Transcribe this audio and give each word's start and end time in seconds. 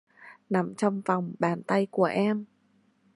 Nằm 0.49 0.75
trong 0.77 1.01
vòng 1.01 1.33
Bàn 1.39 1.63
Tay 1.63 1.87
Của 1.91 2.03
Em 2.03 2.45